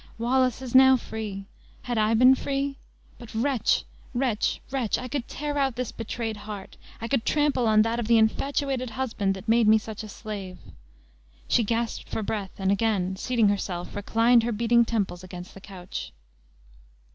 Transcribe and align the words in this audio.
Wallace 0.17 0.63
is 0.63 0.73
now 0.73 0.97
free; 0.97 1.45
had 1.83 1.95
I 1.99 2.15
been 2.15 2.33
free? 2.33 2.79
But 3.19 3.35
wretch, 3.35 3.83
wretch, 4.15 4.59
wretch; 4.71 4.97
I 4.97 5.07
could 5.07 5.27
tear 5.27 5.59
out 5.59 5.75
this 5.75 5.91
betrayed 5.91 6.37
heart! 6.37 6.75
I 6.99 7.07
could 7.07 7.23
trample 7.23 7.67
on 7.67 7.83
that 7.83 7.99
of 7.99 8.07
the 8.07 8.17
infatuated 8.17 8.89
husband 8.89 9.35
that 9.35 9.47
made 9.47 9.67
me 9.67 9.77
such 9.77 10.01
a 10.01 10.09
slave!" 10.09 10.57
She 11.47 11.63
gasped 11.63 12.09
for 12.09 12.23
breath, 12.23 12.53
and 12.59 12.71
again 12.71 13.15
seating 13.15 13.49
herself, 13.49 13.95
reclined 13.95 14.41
her 14.41 14.51
beating 14.51 14.85
temples 14.85 15.23
against 15.23 15.53
the 15.53 15.61
couch. 15.61 16.11